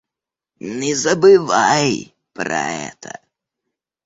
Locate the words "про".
2.33-2.59